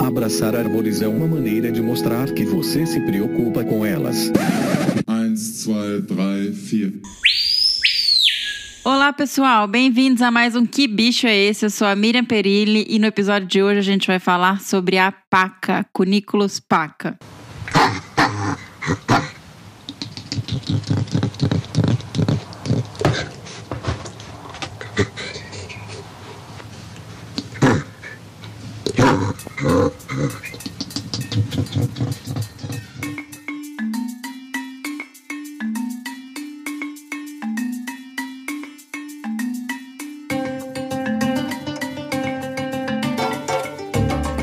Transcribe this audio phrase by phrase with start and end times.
[0.00, 4.30] Abraçar árvores é uma maneira de mostrar que você se preocupa com elas.
[5.08, 5.34] 1,
[5.66, 7.02] 2, 3, 4.
[8.84, 11.66] Olá, pessoal, bem-vindos a mais um Que Bicho é Esse?
[11.66, 14.96] Eu sou a Miriam Perilli e no episódio de hoje a gente vai falar sobre
[14.96, 17.18] a paca, Cuniculus paca.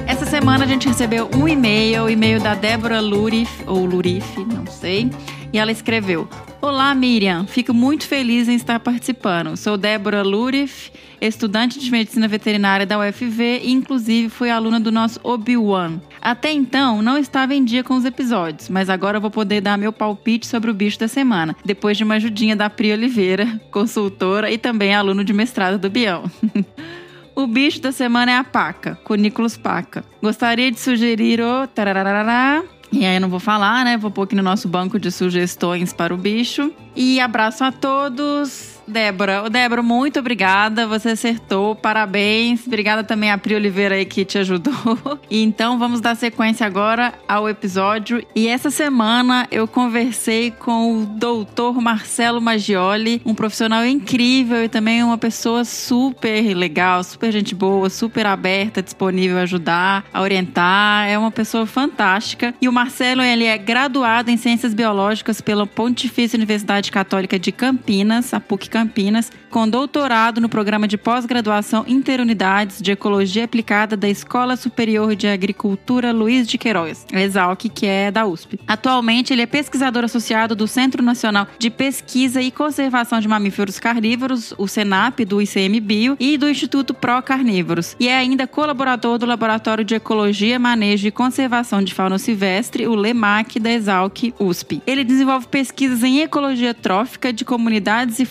[0.05, 4.67] Essa semana a gente recebeu um e-mail, o e-mail da Débora Lurif, ou Lurif, não
[4.67, 5.09] sei,
[5.51, 6.27] e ela escreveu:
[6.61, 9.55] Olá, Miriam, fico muito feliz em estar participando.
[9.55, 15.19] Sou Débora Lurif, estudante de medicina veterinária da UFV e, inclusive, fui aluna do nosso
[15.23, 15.99] Obi-Wan.
[16.21, 19.93] Até então, não estava em dia com os episódios, mas agora vou poder dar meu
[19.93, 24.57] palpite sobre o bicho da semana, depois de uma ajudinha da Pri Oliveira, consultora e
[24.57, 26.23] também aluno de mestrado do Bião.
[27.35, 30.05] O bicho da semana é a paca, Cuniculus paca.
[30.23, 32.63] Gostaria de sugerir o tarararará.
[32.91, 33.97] E aí eu não vou falar, né?
[33.97, 36.71] Vou pôr aqui no nosso banco de sugestões para o bicho.
[36.95, 38.74] E abraço a todos.
[38.87, 40.87] Débora, Débora, muito obrigada.
[40.87, 42.65] Você acertou, parabéns.
[42.67, 44.73] Obrigada também a Pri Oliveira aí que te ajudou.
[45.29, 48.25] Então vamos dar sequência agora ao episódio.
[48.35, 55.03] E essa semana eu conversei com o doutor Marcelo Maggioli, um profissional incrível e também
[55.03, 61.07] uma pessoa super legal, super gente boa, super aberta, disponível a ajudar, a orientar.
[61.07, 62.53] É uma pessoa fantástica.
[62.61, 68.33] E o Marcelo, ele é graduado em Ciências Biológicas pela Pontifícia Universidade Católica de Campinas,
[68.33, 74.57] a PUC Campinas, com doutorado no programa de pós-graduação Interunidades de Ecologia Aplicada da Escola
[74.57, 78.59] Superior de Agricultura Luiz de Queiroz, Exalc, que é da USP.
[78.67, 84.53] Atualmente, ele é pesquisador associado do Centro Nacional de Pesquisa e Conservação de Mamíferos Carnívoros,
[84.57, 87.95] o SENAP, do ICMBio, e do Instituto Pro Carnívoros.
[87.97, 92.93] E é ainda colaborador do Laboratório de Ecologia, Manejo e Conservação de Fauna Silvestre, o
[92.93, 94.81] LEMAC, da Exalc USP.
[94.85, 98.25] Ele desenvolve pesquisas em ecologia trófica de comunidades e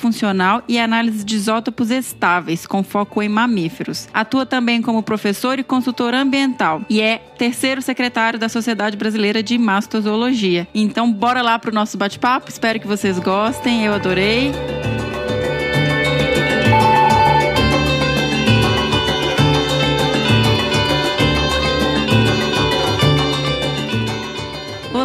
[0.68, 4.08] e análise de isótopos estáveis, com foco em mamíferos.
[4.12, 9.56] Atua também como professor e consultor ambiental e é terceiro secretário da Sociedade Brasileira de
[9.58, 10.66] Mastozoologia.
[10.74, 12.48] Então, bora lá pro nosso bate-papo.
[12.48, 13.84] Espero que vocês gostem.
[13.84, 14.52] Eu adorei.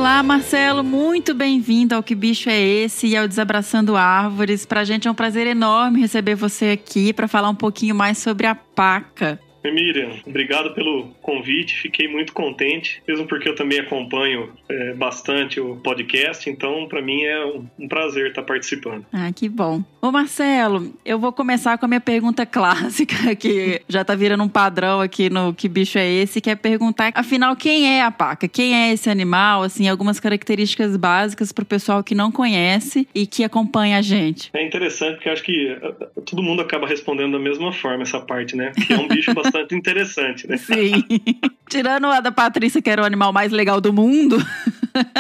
[0.10, 4.66] Olá, Marcelo, muito bem-vindo ao Que Bicho é Esse e ao Desabraçando Árvores.
[4.66, 8.48] Pra gente é um prazer enorme receber você aqui para falar um pouquinho mais sobre
[8.48, 9.40] a paca.
[9.64, 15.76] Miriam, obrigado pelo convite, fiquei muito contente, mesmo porque eu também acompanho é, bastante o
[15.78, 19.06] podcast, então para mim é um, um, prazer estar participando.
[19.12, 19.84] Ah, que bom.
[20.02, 24.50] Ô Marcelo, eu vou começar com a minha pergunta clássica, que já tá virando um
[24.50, 28.48] padrão aqui no Que Bicho é Esse, que é perguntar, afinal, quem é a paca?
[28.48, 29.64] Quem é esse animal?
[29.64, 34.50] Assim, algumas características básicas para o pessoal que não conhece e que acompanha a gente.
[34.54, 35.78] É interessante, porque acho que
[36.26, 38.72] todo mundo acaba respondendo da mesma forma essa parte, né?
[38.88, 40.58] Que é um bicho bastante bastante interessante, né?
[40.58, 41.04] Sim.
[41.70, 44.38] Tirando a da Patrícia, que era o animal mais legal do mundo.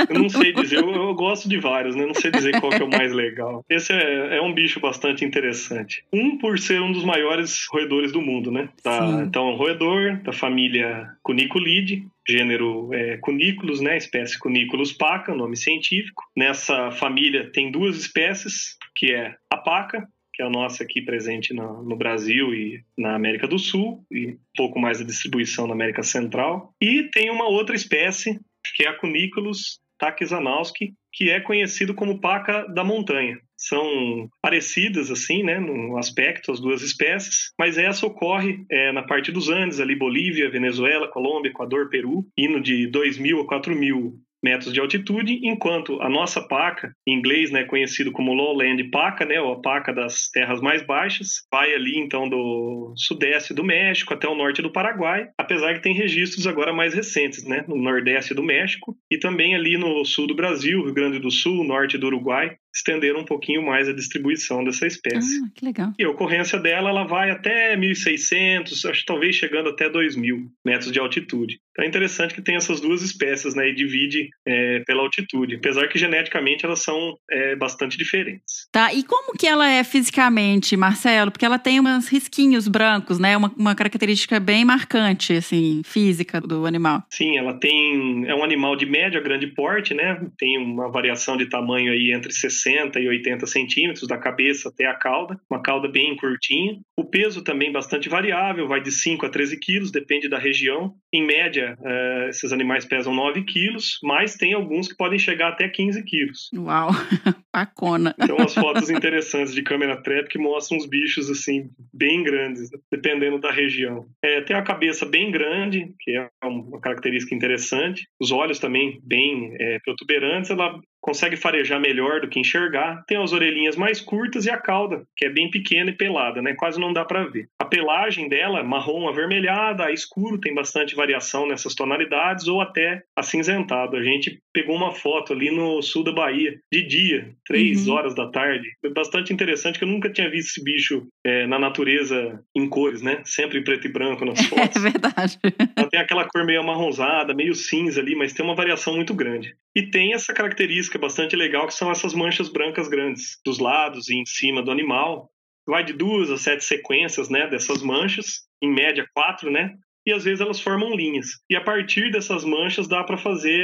[0.09, 2.05] Eu não sei dizer, eu, eu, gosto de vários, né?
[2.05, 3.63] Não sei dizer qual que é o mais legal.
[3.69, 6.03] Esse é, é, um bicho bastante interessante.
[6.11, 8.69] Um por ser um dos maiores roedores do mundo, né?
[8.81, 13.97] Tá, então, roedor da família Cuniculidae, gênero é, Cuniculus, né?
[13.97, 16.23] Espécie Cuniculus paca, nome científico.
[16.35, 20.07] Nessa família tem duas espécies, que é a paca
[20.39, 24.27] que é a nossa aqui presente no, no, Brasil e na América do Sul, e
[24.27, 26.73] um pouco mais a distribuição na América Central.
[26.81, 28.39] E tem uma outra espécie,
[28.73, 33.37] que é a Cuniculus taxanowski, que é conhecido como paca da montanha.
[33.57, 39.33] São parecidas, assim, né, no aspecto, as duas espécies, mas essa ocorre é, na parte
[39.33, 44.13] dos Andes, ali Bolívia, Venezuela, Colômbia, Equador, Peru, indo de 2.000 a 4.000
[44.43, 49.39] metros de altitude, enquanto a nossa paca, em inglês, né, conhecido como lowland paca, né,
[49.39, 54.27] ou a paca das terras mais baixas, vai ali então do sudeste do México até
[54.27, 58.43] o norte do Paraguai, apesar que tem registros agora mais recentes, né, no nordeste do
[58.43, 62.55] México e também ali no sul do Brasil, Rio Grande do Sul, norte do Uruguai,
[62.73, 65.37] estenderam um pouquinho mais a distribuição dessa espécie.
[65.43, 65.93] Ah, que legal.
[65.97, 70.91] E a ocorrência dela, ela vai até 1.600, acho que talvez chegando até 2.000 metros
[70.91, 71.59] de altitude.
[71.71, 75.87] Então é interessante que tem essas duas espécies, né, e divide é, pela altitude, apesar
[75.87, 78.67] que geneticamente elas são é, bastante diferentes.
[78.71, 81.31] Tá, e como que ela é fisicamente, Marcelo?
[81.31, 86.65] Porque ela tem uns risquinhos brancos, né, uma, uma característica bem marcante, assim, física do
[86.65, 87.03] animal.
[87.09, 91.37] Sim, ela tem, é um animal de médio a grande porte, né, tem uma variação
[91.37, 92.58] de tamanho aí entre 60
[92.99, 96.79] e 80 centímetros, da cabeça até a cauda, uma cauda bem curtinha.
[96.97, 100.93] O peso também bastante variável, vai de 5 a 13 quilos, depende da região.
[101.13, 105.67] Em média, uh, esses animais pesam 9 quilos, mas tem alguns que podem chegar até
[105.67, 106.49] 15 quilos.
[106.55, 106.89] Uau,
[107.51, 108.13] pacona.
[108.13, 113.39] Tem umas fotos interessantes de câmera trap que mostram uns bichos assim, bem grandes, dependendo
[113.39, 114.05] da região.
[114.23, 118.07] É, tem a cabeça bem grande, que é uma característica interessante.
[118.19, 120.51] Os olhos também bem é, protuberantes.
[120.51, 125.03] Ela consegue farejar melhor do que enxergar, tem as orelhinhas mais curtas e a cauda,
[125.15, 126.53] que é bem pequena e pelada, né?
[126.55, 127.47] Quase não dá para ver.
[127.69, 133.95] A pelagem dela, marrom avermelhada, escuro, tem bastante variação nessas tonalidades, ou até acinzentado.
[133.95, 137.93] A gente pegou uma foto ali no sul da Bahia, de dia, três uhum.
[137.93, 138.67] horas da tarde.
[138.81, 143.03] Foi bastante interessante, que eu nunca tinha visto esse bicho é, na natureza em cores,
[143.03, 143.21] né?
[143.23, 144.83] Sempre em preto e branco nas fotos.
[144.83, 145.37] É verdade.
[145.77, 149.55] Ela tem aquela cor meio amarronzada, meio cinza ali, mas tem uma variação muito grande.
[149.75, 154.15] E tem essa característica bastante legal que são essas manchas brancas grandes dos lados e
[154.15, 155.29] em cima do animal.
[155.69, 159.75] Vai de duas a sete sequências, né, dessas manchas, em média quatro, né?
[160.05, 161.27] E às vezes elas formam linhas.
[161.47, 163.63] E a partir dessas manchas dá para fazer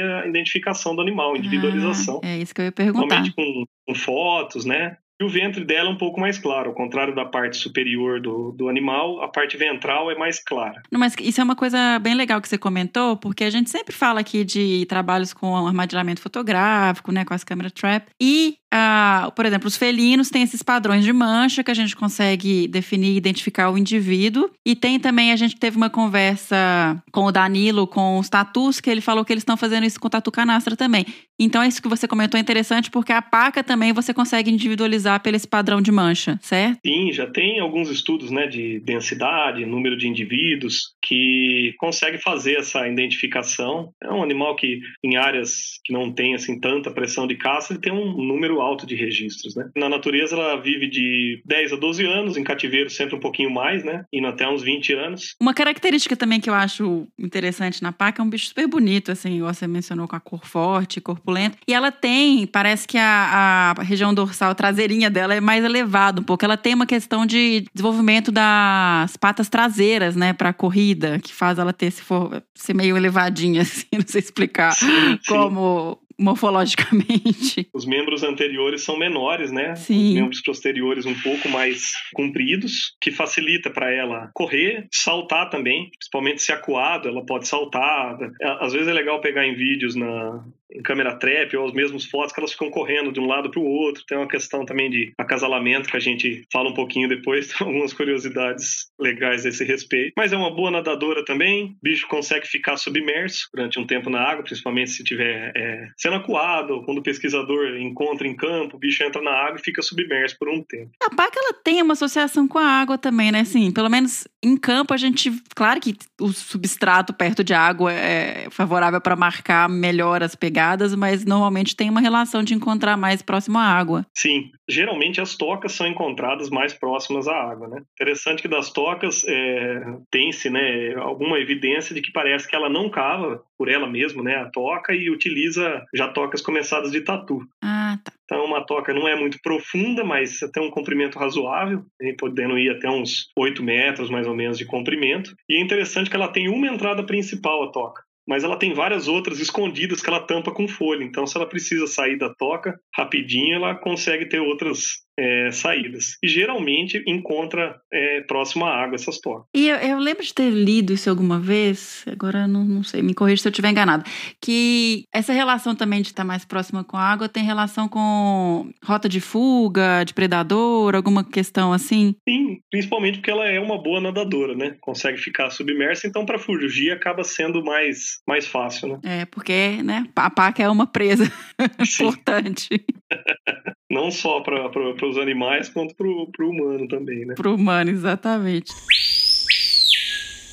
[5.20, 8.52] E o ventre dela é um pouco mais claro, ao contrário da parte superior do,
[8.52, 10.82] do animal, a parte ventral é mais clara.
[10.90, 13.94] Não, mas isso é uma coisa bem legal que você comentou, porque a gente sempre
[13.94, 18.06] fala aqui de trabalhos com armadilhamento fotográfico, né, com as câmeras trap.
[18.20, 22.68] E ah, por exemplo, os felinos têm esses padrões de mancha que a gente consegue
[22.68, 24.50] definir e identificar o indivíduo.
[24.66, 28.90] E tem também, a gente teve uma conversa com o Danilo, com os tatus, que
[28.90, 31.06] ele falou que eles estão fazendo isso com tatu canastra também.
[31.38, 35.36] Então, isso que você comentou é interessante, porque a paca também você consegue individualizar pelo
[35.36, 36.78] esse padrão de mancha, certo?
[36.84, 42.88] Sim, já tem alguns estudos né, de densidade, número de indivíduos, que consegue fazer essa
[42.88, 43.92] identificação.
[44.02, 47.80] É um animal que, em áreas que não tem assim, tanta pressão de caça, ele
[47.80, 49.68] tem um número alto de registros, né?
[49.76, 53.84] Na natureza ela vive de 10 a 12 anos, em cativeiro sempre um pouquinho mais,
[53.84, 54.04] né?
[54.12, 55.34] Indo até uns 20 anos.
[55.40, 59.40] Uma característica também que eu acho interessante na paca é um bicho super bonito, assim,
[59.40, 61.58] você mencionou com a cor forte, corpulenta.
[61.66, 66.24] E ela tem, parece que a, a região dorsal traseirinha dela é mais elevada um
[66.24, 66.44] pouco.
[66.44, 71.72] Ela tem uma questão de desenvolvimento das patas traseiras, né, para corrida, que faz ela
[71.72, 77.68] ter esse for, ser meio elevadinha, assim, não sei explicar sim, como morfologicamente.
[77.74, 79.74] Os membros anteriores são menores, né?
[79.76, 80.08] Sim.
[80.08, 86.42] Os membros posteriores um pouco mais compridos, que facilita para ela correr, saltar também, principalmente
[86.42, 88.16] se acuado, ela pode saltar.
[88.60, 92.32] Às vezes é legal pegar em vídeos na em câmera trap ou os mesmos fotos
[92.32, 94.04] que elas ficam correndo de um lado para o outro.
[94.06, 97.92] Tem uma questão também de acasalamento que a gente fala um pouquinho depois, tem algumas
[97.92, 100.12] curiosidades legais a esse respeito.
[100.16, 101.66] Mas é uma boa nadadora também.
[101.66, 106.16] O bicho consegue ficar submerso durante um tempo na água, principalmente se tiver é, sendo
[106.16, 110.36] acuado, quando o pesquisador encontra em campo, o bicho entra na água e fica submerso
[110.38, 110.90] por um tempo.
[111.02, 113.40] A paca ela tem uma associação com a água também, né?
[113.40, 118.48] Assim, pelo menos em campo a gente, claro que o substrato perto de água é
[118.50, 120.55] favorável para marcar melhor as pegadas,
[120.96, 124.06] mas normalmente tem uma relação de encontrar mais próximo à água.
[124.14, 127.82] Sim, geralmente as tocas são encontradas mais próximas à água, né?
[127.94, 132.88] Interessante que das tocas é, tem-se, né, alguma evidência de que parece que ela não
[132.88, 137.40] cava por ela mesma, né, a toca e utiliza já tocas começadas de tatu.
[137.62, 138.12] Ah, tá.
[138.24, 141.84] Então, uma toca não é muito profunda, mas tem um comprimento razoável,
[142.18, 145.34] podendo ir até uns 8 metros mais ou menos de comprimento.
[145.48, 149.08] E é interessante que ela tem uma entrada principal, a toca mas ela tem várias
[149.08, 151.04] outras escondidas que ela tampa com folha.
[151.04, 156.16] Então, se ela precisa sair da toca rapidinho, ela consegue ter outras é, saídas.
[156.22, 159.46] E geralmente encontra é, próximo à água essas tocas.
[159.54, 163.14] E eu, eu, lembro de ter lido isso alguma vez, agora não, não sei, me
[163.14, 164.04] corrija se eu estiver enganado,
[164.40, 169.08] que essa relação também de estar mais próxima com a água tem relação com rota
[169.08, 172.14] de fuga, de predador, alguma questão assim?
[172.28, 174.76] Sim, principalmente porque ela é uma boa nadadora, né?
[174.80, 179.00] Consegue ficar submersa, então para fugir acaba sendo mais, mais fácil, né?
[179.04, 181.24] É, porque né, a paca é uma presa
[182.00, 182.68] importante.
[183.90, 187.34] Não só para os animais, quanto para o humano também, né?
[187.34, 188.72] Para o humano, exatamente.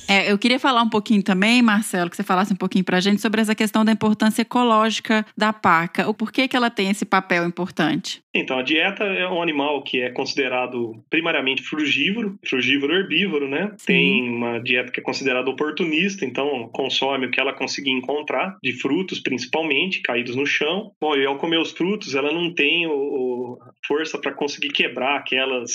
[0.08, 3.00] É, eu queria falar um pouquinho também, Marcelo, que você falasse um pouquinho para a
[3.00, 6.08] gente sobre essa questão da importância ecológica da paca.
[6.08, 8.22] O porquê que ela tem esse papel importante?
[8.34, 13.72] Então, a dieta é um animal que é considerado primariamente frugívoro, frugívoro herbívoro, né?
[13.78, 13.86] Sim.
[13.86, 18.72] Tem uma dieta que é considerada oportunista, então consome o que ela conseguir encontrar, de
[18.72, 20.90] frutos principalmente, caídos no chão.
[21.00, 25.16] Bom, e ao comer os frutos, ela não tem o, o força para conseguir quebrar
[25.16, 25.70] aquelas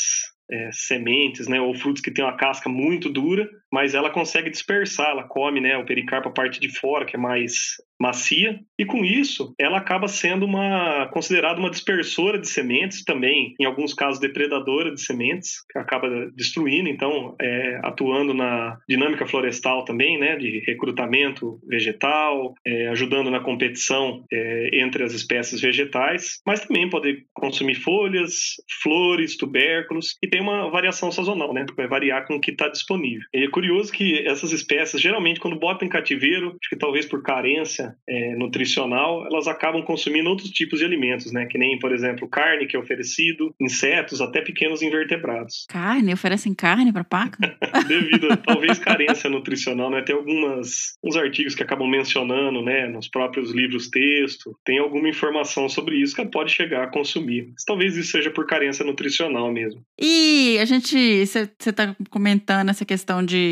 [0.51, 5.09] é, sementes, né, ou frutos que têm uma casca muito dura, mas ela consegue dispersar,
[5.09, 9.03] ela come, né, o pericarpo a parte de fora, que é mais macia, e com
[9.03, 14.93] isso ela acaba sendo uma considerada uma dispersora de sementes, também em alguns casos depredadora
[14.93, 21.59] de sementes, que acaba destruindo, então é, atuando na dinâmica florestal também, né, de recrutamento
[21.67, 28.53] vegetal, é, ajudando na competição é, entre as espécies vegetais, mas também pode consumir folhas,
[28.81, 33.27] flores, tubérculos e tem uma variação sazonal, né, vai variar com o que está disponível.
[33.33, 37.93] E curioso que essas espécies geralmente quando botam em cativeiro, acho que talvez por carência
[38.07, 41.45] é, nutricional, elas acabam consumindo outros tipos de alimentos, né?
[41.45, 45.65] Que nem, por exemplo, carne que é oferecido, insetos, até pequenos invertebrados.
[45.67, 46.13] Carne?
[46.13, 47.57] Oferecem carne para paca?
[47.85, 50.01] Devido a talvez carência nutricional, né?
[50.03, 52.87] Tem algumas uns artigos que acabam mencionando, né?
[52.87, 57.49] Nos próprios livros texto, tem alguma informação sobre isso que pode chegar a consumir.
[57.51, 59.81] Mas talvez isso seja por carência nutricional mesmo.
[59.99, 63.48] E a gente, você está comentando essa questão de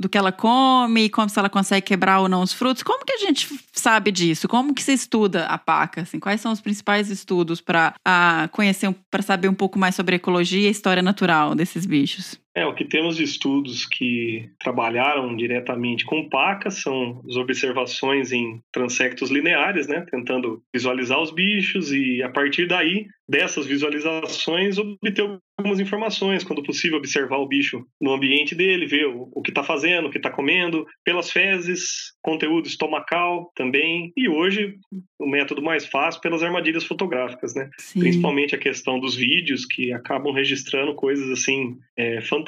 [0.00, 2.82] do que ela come, como se ela consegue quebrar ou não os frutos.
[2.82, 4.48] Como que a gente sabe disso?
[4.48, 6.00] Como que se estuda a paca?
[6.00, 7.94] Assim, quais são os principais estudos para
[8.50, 12.40] conhecer, para saber um pouco mais sobre a ecologia e a história natural desses bichos?
[12.54, 18.60] É, o que temos de estudos que trabalharam diretamente com paca são as observações em
[18.72, 25.78] transectos lineares, né, tentando visualizar os bichos e a partir daí, dessas visualizações, obter algumas
[25.78, 30.08] informações, quando possível observar o bicho no ambiente dele, ver o, o que está fazendo,
[30.08, 34.74] o que está comendo, pelas fezes, conteúdo estomacal também, e hoje
[35.18, 38.00] o método mais fácil pelas armadilhas fotográficas, né, Sim.
[38.00, 42.39] principalmente a questão dos vídeos que acabam registrando coisas assim é, fantásticas,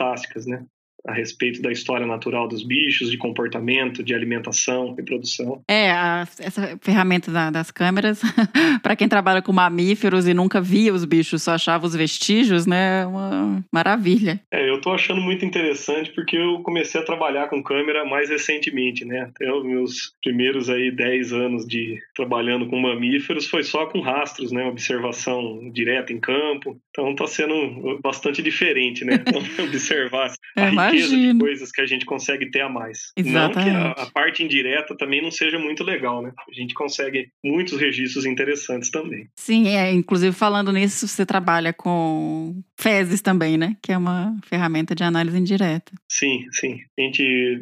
[0.46, 0.66] né?
[1.06, 5.62] A respeito da história natural dos bichos, de comportamento, de alimentação, reprodução.
[5.68, 8.21] É, a, essa ferramenta da, das câmeras,
[8.82, 13.02] para quem trabalha com mamíferos e nunca via os bichos, só achava os vestígios, né?
[13.02, 14.40] É uma maravilha.
[14.50, 19.04] É, eu tô achando muito interessante porque eu comecei a trabalhar com câmera mais recentemente,
[19.04, 19.23] né?
[19.23, 24.52] Até os meus primeiros aí 10 anos de trabalhando com mamíferos foi só com rastros,
[24.52, 24.64] né?
[24.66, 26.80] Observação direta em campo.
[26.90, 29.14] Então tá sendo bastante diferente, né?
[29.62, 33.12] Observar é, riqueza de coisas que a gente consegue ter a mais.
[33.16, 33.72] Exatamente.
[33.72, 36.32] Não que a, a, parte indireta também não seja muito legal, né?
[36.49, 39.28] A gente consegue muitos registros interessantes também.
[39.37, 39.92] Sim, é.
[39.92, 43.76] Inclusive, falando nisso, você trabalha com fezes também, né?
[43.82, 45.92] Que é uma ferramenta de análise indireta.
[46.08, 46.80] Sim, sim.
[46.99, 47.61] A gente,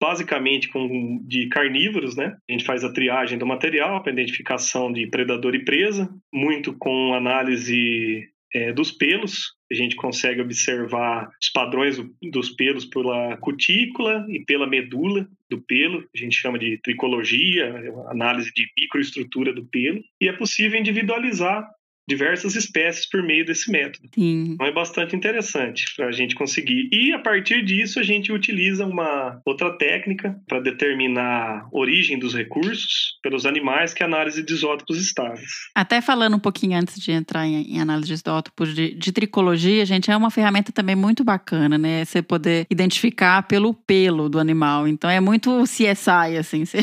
[0.00, 2.36] basicamente, com, de carnívoros, né?
[2.48, 7.14] A gente faz a triagem do material para identificação de predador e presa, muito com
[7.14, 14.44] análise é, dos pelos, a gente consegue observar os padrões dos pelos pela cutícula e
[14.44, 17.74] pela medula do pelo, a gente chama de tricologia,
[18.08, 21.68] análise de microestrutura do pelo, e é possível individualizar
[22.08, 24.08] diversas espécies por meio desse método.
[24.14, 24.52] Sim.
[24.52, 26.88] Então é bastante interessante para a gente conseguir.
[26.92, 32.34] E a partir disso a gente utiliza uma outra técnica para determinar a origem dos
[32.34, 35.50] recursos pelos animais, que é a análise de isótopos estáveis.
[35.74, 39.84] Até falando um pouquinho antes de entrar em, em análise de isótopos de, de, tricologia,
[39.86, 42.04] gente, é uma ferramenta também muito bacana, né?
[42.04, 44.88] Você poder identificar pelo pelo do animal.
[44.88, 46.64] Então é muito CSI, assim.
[46.72, 46.78] Você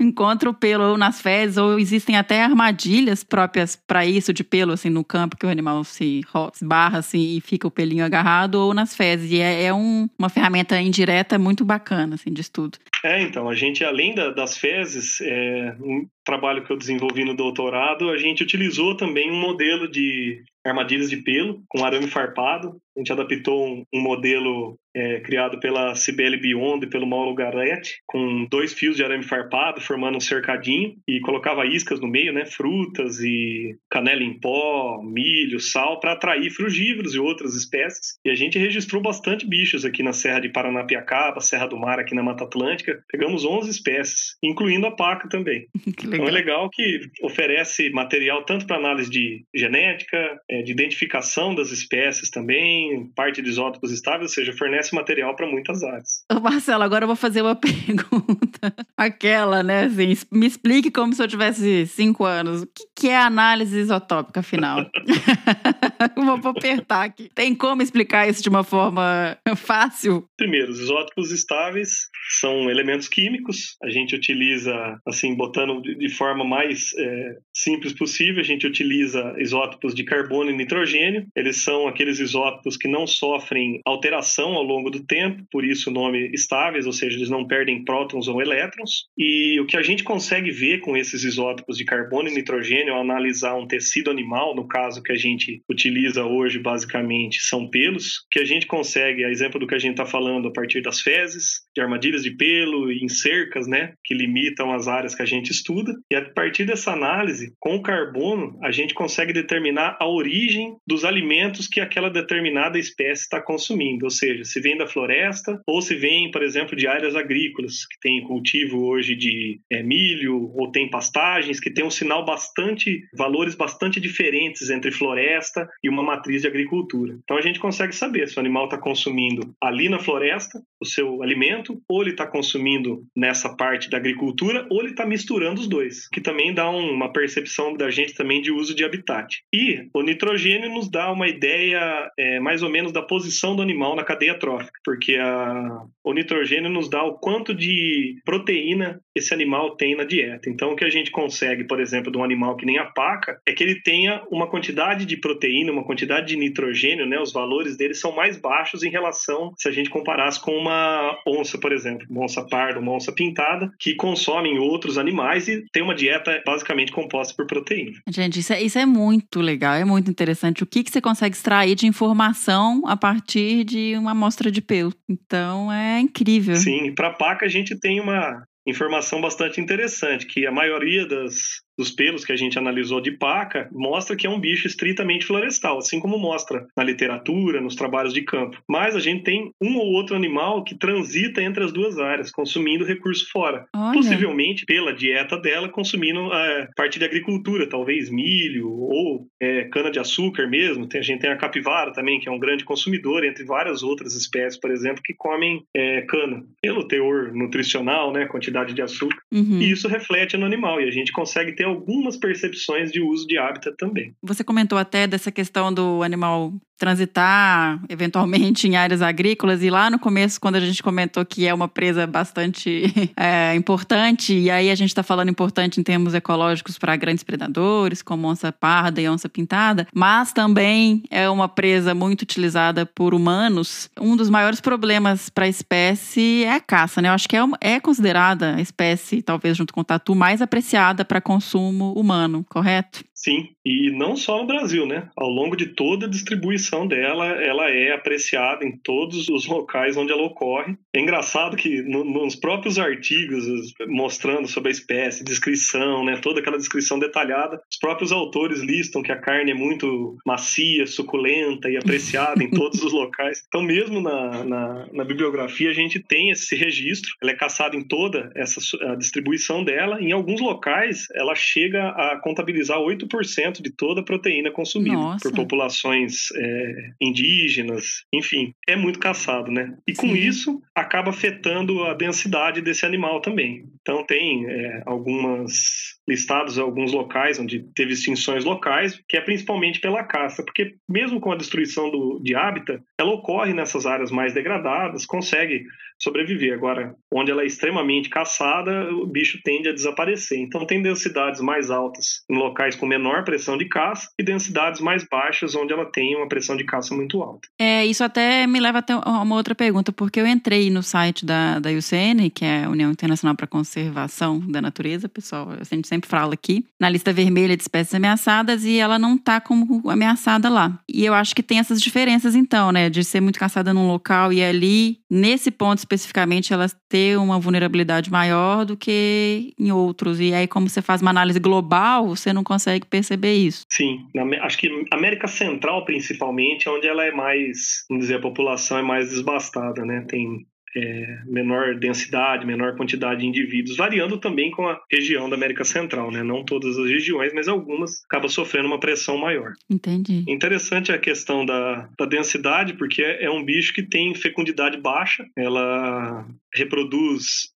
[0.00, 4.90] encontra o pelo nas fezes, ou existem até armadilhas próprias para isso de pelo assim
[4.90, 6.22] no campo que o animal se
[6.60, 9.30] barra assim e fica o pelinho agarrado ou nas fezes.
[9.30, 12.78] E é, é um, uma ferramenta indireta muito bacana assim de estudo.
[13.04, 15.74] É, então, a gente, além da, das fezes, é,
[16.24, 21.16] trabalho que eu desenvolvi no doutorado, a gente utilizou também um modelo de armadilhas de
[21.16, 22.76] pelo com arame farpado.
[22.96, 28.00] A gente adaptou um, um modelo é, criado pela Cibele Beyond e pelo Mauro Garretti,
[28.06, 32.44] com dois fios de arame farpado, formando um cercadinho, e colocava iscas no meio, né,
[32.44, 38.18] frutas e canela em pó, milho, sal, para atrair frugívoros e outras espécies.
[38.24, 42.14] E a gente registrou bastante bichos aqui na Serra de Paranapiacaba, Serra do Mar, aqui
[42.14, 43.02] na Mata Atlântica.
[43.10, 45.66] Pegamos 11 espécies, incluindo a paca também.
[46.16, 51.70] então é legal que oferece material tanto para análise de genética, é, de identificação das
[51.70, 56.24] espécies também, parte de isótopos estáveis, ou seja, fornece material para muitas áreas.
[56.30, 58.74] Ô Marcelo, agora eu vou fazer uma pergunta.
[58.96, 59.84] Aquela, né?
[59.84, 62.62] Assim, me explique como se eu tivesse cinco anos.
[62.62, 64.86] O que, é análise isotópica, afinal?
[66.16, 67.28] Vou apertar aqui.
[67.34, 70.26] Tem como explicar isso de uma forma fácil?
[70.36, 72.08] Primeiro, os isótopos estáveis
[72.40, 73.76] são elementos químicos.
[73.82, 74.74] A gente utiliza,
[75.06, 80.56] assim, botando de forma mais é, simples possível, a gente utiliza isótopos de carbono e
[80.56, 81.26] nitrogênio.
[81.34, 85.92] Eles são aqueles isótopos que não sofrem alteração ao longo do tempo, por isso o
[85.92, 89.06] nome estáveis, ou seja, eles não perdem prótons ou elétrons.
[89.16, 93.00] E o que a gente consegue ver com esses isótopos de carbono e nitrogênio ao
[93.00, 98.40] analisar um tecido animal, no caso que a gente utiliza hoje basicamente são pelos, que
[98.40, 101.60] a gente consegue, a exemplo do que a gente está falando a partir das fezes,
[101.74, 105.50] de armadilhas de pelo e em cercas, né, que limitam as áreas que a gente
[105.50, 105.91] estuda.
[106.10, 111.04] E a partir dessa análise, com o carbono, a gente consegue determinar a origem dos
[111.04, 115.94] alimentos que aquela determinada espécie está consumindo, ou seja, se vem da floresta ou se
[115.94, 120.88] vem, por exemplo, de áreas agrícolas, que tem cultivo hoje de é, milho ou tem
[120.88, 126.48] pastagens, que tem um sinal bastante, valores bastante diferentes entre floresta e uma matriz de
[126.48, 127.18] agricultura.
[127.22, 131.22] Então a gente consegue saber se o animal está consumindo ali na floresta o seu
[131.22, 135.81] alimento, ou ele está consumindo nessa parte da agricultura, ou ele está misturando os dois,
[136.12, 139.42] que também dá uma percepção da gente também de uso de habitat.
[139.52, 143.94] E o nitrogênio nos dá uma ideia é, mais ou menos da posição do animal
[143.96, 149.76] na cadeia trófica, porque a, o nitrogênio nos dá o quanto de proteína esse animal
[149.76, 150.48] tem na dieta.
[150.48, 153.40] Então, o que a gente consegue, por exemplo, de um animal que nem a paca,
[153.46, 157.18] é que ele tenha uma quantidade de proteína, uma quantidade de nitrogênio, né?
[157.20, 161.58] Os valores dele são mais baixos em relação se a gente comparasse com uma onça,
[161.58, 165.94] por exemplo, uma onça parda, uma onça pintada, que consomem outros animais e tem uma
[165.94, 167.98] dieta basicamente composta por proteína.
[168.08, 170.62] Gente, isso é, isso é muito legal, é muito interessante.
[170.62, 174.92] O que, que você consegue extrair de informação a partir de uma amostra de pelo?
[175.08, 176.56] Então, é incrível.
[176.56, 181.62] Sim, para a paca a gente tem uma informação bastante interessante, que a maioria das,
[181.78, 185.78] dos pelos que a gente analisou de paca mostra que é um bicho estritamente florestal,
[185.78, 188.60] assim como mostra na literatura, nos trabalhos de campo.
[188.68, 192.84] Mas a gente tem um ou outro animal que transita entre as duas áreas, consumindo
[192.84, 193.66] recurso fora.
[193.74, 193.94] Olha.
[193.94, 200.86] Possivelmente pela dieta dela, consumindo é, parte de agricultura, talvez milho ou é, cana-de-açúcar mesmo.
[200.86, 204.14] Tem, a gente tem a capivara também, que é um grande consumidor, entre várias outras
[204.14, 209.18] espécies, por exemplo, que comem é, cana, pelo teor nutricional, né, quantidade de açúcar.
[209.32, 209.60] Uhum.
[209.60, 213.38] E isso reflete no animal, e a gente consegue ter algumas percepções de uso de
[213.38, 214.14] hábitat também.
[214.22, 216.52] Você comentou até dessa questão do animal
[216.82, 221.54] transitar eventualmente em áreas agrícolas e lá no começo quando a gente comentou que é
[221.54, 226.78] uma presa bastante é, importante e aí a gente está falando importante em termos ecológicos
[226.78, 232.22] para grandes predadores como onça parda e onça pintada, mas também é uma presa muito
[232.22, 233.88] utilizada por humanos.
[234.00, 237.10] Um dos maiores problemas para a espécie é a caça, né?
[237.10, 241.04] Eu acho que é, é considerada a espécie, talvez junto com o tatu, mais apreciada
[241.04, 243.04] para consumo humano, correto?
[243.14, 245.08] Sim, e não só no Brasil, né?
[245.16, 250.12] Ao longo de toda a distribuição dela, ela é apreciada em todos os locais onde
[250.12, 250.76] ela ocorre.
[250.94, 253.44] É engraçado que no, nos próprios artigos
[253.88, 256.16] mostrando sobre a espécie, descrição, né?
[256.16, 261.70] Toda aquela descrição detalhada, os próprios autores listam que a carne é muito macia, suculenta
[261.70, 263.44] e apreciada em todos os locais.
[263.46, 267.12] Então, mesmo na, na, na, bibliografia, a gente tem esse registro.
[267.22, 268.60] Ela é caçada em toda essa
[268.96, 270.00] distribuição dela.
[270.00, 275.28] Em alguns locais, ela chega a contabilizar 8 50% de toda a proteína consumida Nossa.
[275.28, 279.76] por populações é, indígenas, enfim, é muito caçado, né?
[279.86, 280.14] E com Sim.
[280.14, 283.64] isso acaba afetando a densidade desse animal também.
[283.80, 290.02] Então tem é, algumas listados alguns locais onde teve extinções locais, que é principalmente pela
[290.04, 295.06] caça, porque mesmo com a destruição do, de hábitat, ela ocorre nessas áreas mais degradadas,
[295.06, 295.64] consegue
[295.98, 296.54] sobreviver.
[296.54, 300.38] Agora, onde ela é extremamente caçada, o bicho tende a desaparecer.
[300.38, 305.06] Então, tem densidades mais altas em locais com menor pressão de caça e densidades mais
[305.10, 307.48] baixas onde ela tem uma pressão de caça muito alta.
[307.58, 311.58] É, isso até me leva até uma outra pergunta, porque eu entrei no site da,
[311.58, 315.88] da UCN, que é a União Internacional para a Conservação da Natureza, pessoal, a gente
[315.88, 320.48] sempre fala aqui, na lista vermelha de espécies ameaçadas e ela não está como ameaçada
[320.48, 320.78] lá.
[320.88, 324.32] E eu acho que tem essas diferenças, então, né, de ser muito caçada num local
[324.32, 330.20] e ali, nesse ponto especificamente ela ter uma vulnerabilidade maior do que em outros.
[330.20, 333.64] E aí, como você faz uma análise global, você não consegue perceber isso.
[333.70, 334.06] Sim,
[334.40, 338.82] acho que América Central, principalmente, é onde ela é mais, vamos dizer, a população é
[338.82, 340.04] mais desbastada, né?
[340.08, 345.64] Tem é, menor densidade, menor quantidade de indivíduos, variando também com a região da América
[345.64, 346.22] Central, né?
[346.22, 349.52] Não todas as regiões, mas algumas acabam sofrendo uma pressão maior.
[349.70, 350.24] Entendi.
[350.26, 355.26] Interessante a questão da, da densidade, porque é, é um bicho que tem fecundidade baixa,
[355.36, 357.51] ela reproduz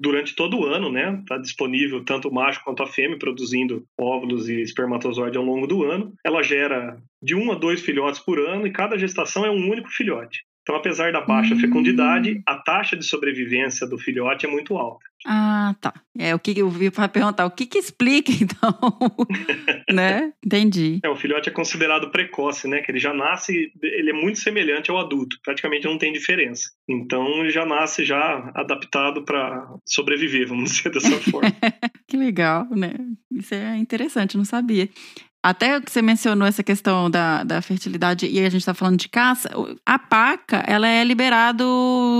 [0.00, 1.18] durante todo o ano, né?
[1.20, 5.84] Está disponível tanto o macho quanto a fêmea produzindo óvulos e espermatozoide ao longo do
[5.84, 6.14] ano.
[6.24, 9.88] Ela gera de um a dois filhotes por ano e cada gestação é um único
[9.88, 10.44] filhote.
[10.68, 11.60] Então, apesar da baixa hum.
[11.60, 15.02] fecundidade, a taxa de sobrevivência do filhote é muito alta.
[15.26, 15.94] Ah, tá.
[16.18, 18.78] É o que eu vi para perguntar, o que que explica então,
[19.90, 20.30] né?
[20.44, 21.00] Entendi.
[21.02, 22.82] É, o filhote é considerado precoce, né?
[22.82, 26.64] Que ele já nasce, ele é muito semelhante ao adulto, praticamente não tem diferença.
[26.86, 31.50] Então ele já nasce já adaptado para sobreviver, vamos dizer dessa forma.
[32.06, 32.92] que legal, né?
[33.32, 34.86] Isso é interessante, não sabia.
[35.48, 39.08] Até que você mencionou essa questão da, da fertilidade e a gente está falando de
[39.08, 39.48] caça,
[39.86, 41.64] a paca, ela é liberado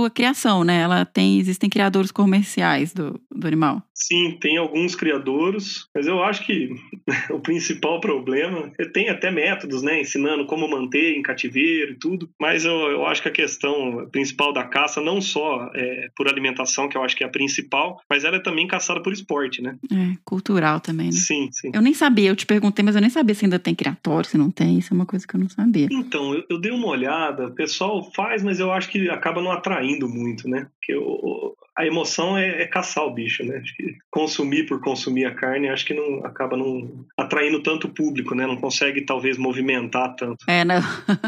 [0.06, 0.80] a criação, né?
[0.80, 3.82] Ela tem, existem criadores comerciais do, do animal.
[3.98, 6.70] Sim, tem alguns criadores, mas eu acho que
[7.30, 12.64] o principal problema, tem até métodos, né, ensinando como manter em cativeiro e tudo, mas
[12.64, 16.96] eu, eu acho que a questão principal da caça, não só é por alimentação, que
[16.96, 19.76] eu acho que é a principal, mas ela é também caçada por esporte, né?
[19.90, 21.12] É, cultural também, né?
[21.12, 21.70] Sim, sim.
[21.74, 24.38] Eu nem sabia, eu te perguntei, mas eu nem sabia se ainda tem criatório, se
[24.38, 25.88] não tem, isso é uma coisa que eu não sabia.
[25.90, 29.50] Então, eu, eu dei uma olhada, o pessoal faz, mas eu acho que acaba não
[29.50, 30.68] atraindo muito, né?
[30.74, 33.62] Porque eu, a emoção é, é, caçar o bicho, né?
[34.10, 38.48] Consumir por consumir a carne, acho que não acaba não atraindo tanto público, né?
[38.48, 40.44] Não consegue talvez movimentar tanto.
[40.48, 40.80] É, não,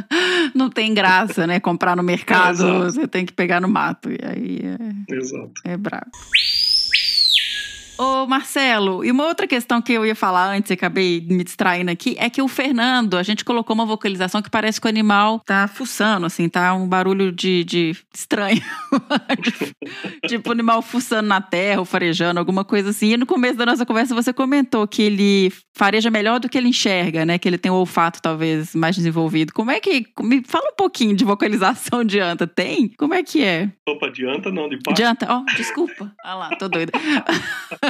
[0.53, 1.61] não tem graça, né?
[1.61, 4.61] Comprar no mercado, é, você tem que pegar no mato e aí
[5.09, 5.53] é, Exato.
[5.65, 6.11] é brabo.
[8.01, 11.91] Ô, Marcelo, e uma outra questão que eu ia falar antes e acabei me distraindo
[11.91, 15.39] aqui é que o Fernando, a gente colocou uma vocalização que parece que o animal
[15.41, 18.63] tá fuçando, assim, tá um barulho de, de estranho.
[20.27, 23.13] tipo, o animal fuçando na terra, ou farejando, alguma coisa assim.
[23.13, 26.69] E no começo da nossa conversa você comentou que ele fareja melhor do que ele
[26.69, 27.39] enxerga, né?
[27.39, 29.53] Que ele tem o olfato talvez mais desenvolvido.
[29.53, 30.07] Como é que.
[30.23, 32.47] Me fala um pouquinho de vocalização de anta.
[32.47, 32.89] Tem?
[32.97, 33.71] Como é que é?
[33.87, 34.97] Opa, de anta não, de pato.
[34.97, 35.27] De anta?
[35.29, 36.11] Ó, oh, desculpa.
[36.25, 36.93] Ah lá, tô doida.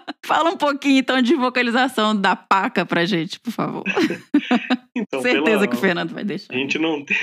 [0.25, 3.83] Fala um pouquinho então de vocalização da paca pra gente, por favor.
[4.93, 5.67] Então, Certeza pela...
[5.67, 6.53] que o Fernando vai deixar.
[6.53, 7.17] A gente não tem,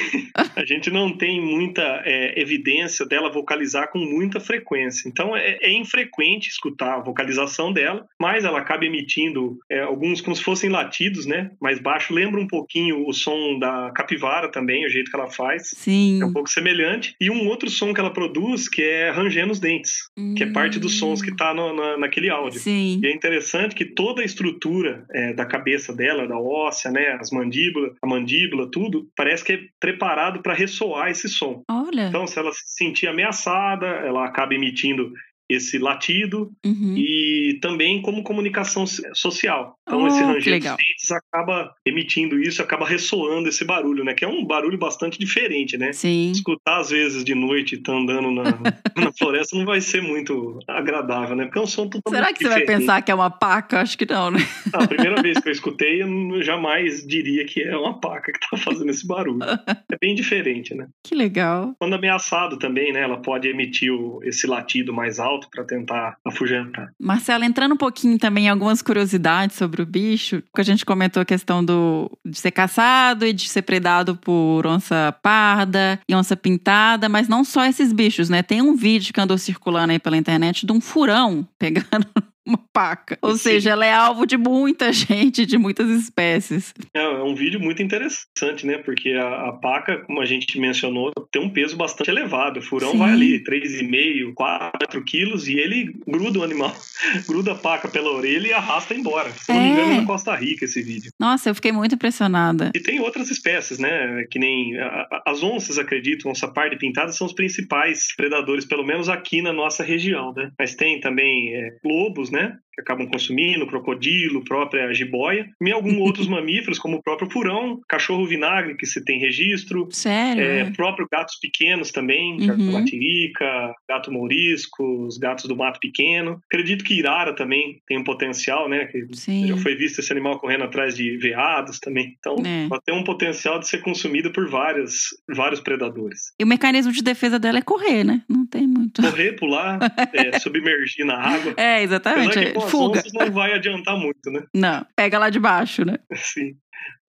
[0.57, 5.07] a gente não tem muita é, evidência dela vocalizar com muita frequência.
[5.07, 10.35] Então é, é, infrequente escutar a vocalização dela, mas ela acaba emitindo é, alguns como
[10.35, 11.51] se fossem latidos, né?
[11.61, 12.15] Mais baixo.
[12.15, 15.69] Lembra um pouquinho o som da capivara também, o jeito que ela faz.
[15.77, 16.23] Sim.
[16.23, 17.15] É um pouco semelhante.
[17.21, 20.35] E um outro som que ela produz que é rangendo os dentes, hum.
[20.35, 22.61] que é parte dos sons que tá no, na, naquele áudio.
[22.61, 22.88] Sim.
[23.03, 27.19] E é interessante que toda a estrutura é, da cabeça dela, da óssea, né?
[27.21, 31.63] As mandíbulas mandíbula, a mandíbula, tudo, parece que é preparado para ressoar esse som.
[31.69, 32.09] Olha.
[32.09, 35.13] Então, se ela se sentir ameaçada, ela acaba emitindo
[35.49, 36.95] esse latido uhum.
[36.97, 38.85] e também como comunicação
[39.15, 39.75] social.
[39.83, 44.15] Então, oh, esse ranger de dentes acaba emitindo isso, acaba ressoando esse barulho, né?
[44.15, 45.93] Que é um barulho bastante diferente, né?
[45.93, 46.31] Sim.
[46.31, 48.45] Escutar, às vezes, de noite, tá andando na,
[48.97, 51.45] na floresta, não vai ser muito agradável, né?
[51.45, 52.61] Porque é um som totalmente Será que diferente.
[52.61, 53.81] você vai pensar que é uma paca?
[53.81, 54.41] Acho que não, né?
[54.73, 58.57] a primeira vez que eu escutei, eu jamais diria que é uma paca que tá
[58.57, 59.43] fazendo esse barulho.
[59.43, 60.89] É bem diferente, né?
[61.03, 61.75] Que legal.
[61.81, 63.01] Quando ameaçado também, né?
[63.01, 66.93] Ela pode emitir esse latido mais alto alto para tentar afugentar.
[66.99, 71.23] Marcelo, entrando um pouquinho também em algumas curiosidades sobre o bicho, que a gente comentou
[71.23, 76.37] a questão do, de ser caçado e de ser predado por onça parda e onça
[76.37, 78.43] pintada, mas não só esses bichos, né?
[78.43, 82.07] Tem um vídeo que andou circulando aí pela internet de um furão pegando
[82.49, 83.19] uma paca.
[83.21, 83.39] Ou Sim.
[83.39, 86.75] seja, ela é alvo de muita gente, de muitas espécies.
[86.95, 88.79] É, é um vídeo muito interessante, né?
[88.79, 92.61] Porque a, a, paca, como a gente mencionou, tem um peso bastante elevado.
[92.61, 92.99] O furão Sim.
[92.99, 96.75] vai ali 3,5, 4 quilos e ele gruda o animal,
[97.29, 99.31] gruda a paca pela orelha e arrasta embora.
[99.31, 99.55] Se é.
[99.55, 101.11] não me engano, é na Costa Rica esse vídeo.
[101.21, 102.71] Nossa, eu fiquei muito impressionada.
[102.75, 104.25] E tem outras espécies, né?
[104.31, 108.85] Que nem a, as onças, acredito, onça parda e pintada são os principais predadores, pelo
[108.85, 110.51] menos aqui na nossa região, né?
[110.59, 112.38] Mas tem também é, lobos, né?
[112.39, 112.59] Né?
[112.79, 118.77] Acabam consumindo, crocodilo, própria jiboia, e alguns outros mamíferos, como o próprio furão, cachorro vinagre,
[118.77, 119.89] que se tem registro.
[119.91, 120.43] Sério?
[120.43, 122.73] É, próprio gatos pequenos também, uhum.
[122.73, 126.41] latirica, gato mourisco, os gatos do mato pequeno.
[126.47, 128.87] Acredito que irara também tem um potencial, né?
[128.87, 129.49] Que Sim.
[129.49, 132.17] já foi visto esse animal correndo atrás de veados também.
[132.19, 132.69] Então, é.
[132.85, 136.33] tem um potencial de ser consumido por várias, vários predadores.
[136.39, 138.23] E o mecanismo de defesa dela é correr, né?
[138.29, 139.03] Não tem muito.
[139.03, 139.79] Correr, pular,
[140.13, 141.55] é, submergir na água.
[141.57, 142.39] É, exatamente.
[142.69, 143.03] Fuga.
[143.15, 144.45] não vai adiantar muito, né?
[144.55, 145.99] Não, pega lá de baixo, né?
[146.15, 146.57] Sim.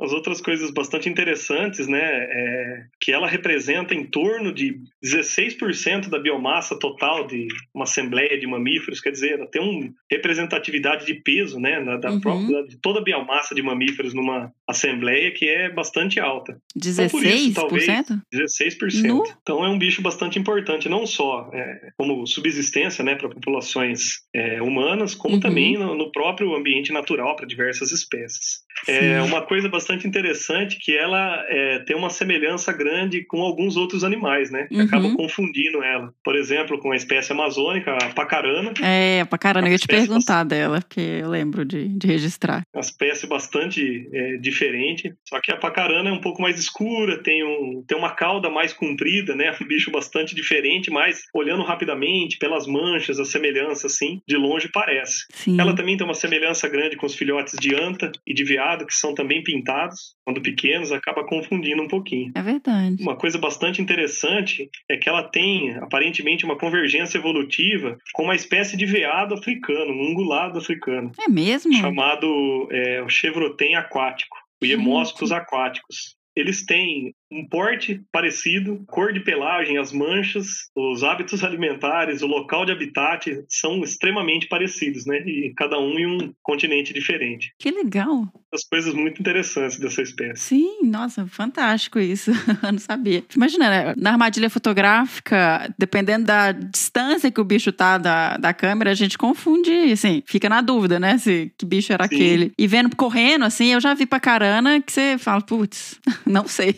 [0.02, 6.18] As outras coisas bastante interessantes, né, é que ela representa em torno de 16% da
[6.18, 11.60] biomassa total de uma assembleia de mamíferos, quer dizer, ela tem uma representatividade de peso,
[11.60, 12.22] né, da, Uhum.
[12.22, 16.58] própria, de toda a biomassa de mamíferos numa assembleia que é bastante alta.
[16.78, 17.12] 16%?
[17.12, 17.88] por isso, talvez,
[18.34, 19.08] 16%.
[19.08, 19.24] Nu?
[19.42, 24.62] Então é um bicho bastante importante, não só é, como subsistência né, para populações é,
[24.62, 25.40] humanas, como Uhum.
[25.42, 28.62] também no, no próprio ambiente natural para diversas espécies.
[28.88, 29.28] É Sim.
[29.30, 34.50] uma coisa bastante interessante que ela é, tem uma semelhança grande com alguns outros animais,
[34.52, 34.68] né?
[34.68, 34.86] Que Uhum.
[34.86, 36.14] acabam confundindo ela.
[36.24, 40.44] Por exemplo, com a espécie amazônica, a pacarana, É, pra caramba, eu ia te perguntar
[40.44, 42.62] dela, porque eu lembro de, de registrar.
[42.74, 45.14] uma espécie bastante é, diferente.
[45.28, 48.72] Só que a pacarana é um pouco mais escura, tem, um, tem uma cauda mais
[48.74, 49.54] comprida, né?
[49.62, 55.26] Um bicho bastante diferente, mas olhando rapidamente pelas manchas, a semelhança, assim, de longe parece.
[55.32, 55.60] Sim.
[55.60, 58.94] Ela também tem uma semelhança grande com os filhotes de anta e de veado, que
[58.94, 60.16] são também pintados.
[60.24, 62.32] Quando pequenos, acaba confundindo um pouquinho.
[62.36, 63.02] É verdade.
[63.02, 68.78] Uma coisa bastante interessante é que ela tem, aparentemente, uma convergência evolutiva com uma espécie
[68.78, 71.74] de veado africano, um ungulado africano É mesmo?
[71.74, 74.66] chamado é, o chevrotem aquático, o.
[74.66, 76.16] Iemóscus aquáticos.
[76.36, 82.66] Eles têm um porte parecido, cor de pelagem, as manchas, os hábitos alimentares, o local
[82.66, 85.20] de habitat são extremamente parecidos, né?
[85.26, 87.54] E cada um em um continente diferente.
[87.60, 88.28] Que legal.
[88.54, 90.42] As coisas muito interessantes dessa espécie.
[90.42, 92.32] Sim, nossa, fantástico isso.
[92.64, 93.24] eu não sabia.
[93.36, 93.94] Imagina, né?
[93.98, 99.18] na armadilha fotográfica, dependendo da distância que o bicho tá da, da câmera, a gente
[99.18, 101.18] confunde, assim, fica na dúvida, né?
[101.18, 102.16] Se que bicho era Sim.
[102.16, 102.54] aquele.
[102.58, 106.76] E vendo correndo, assim, eu já vi pra carana que você fala, putz, não sei.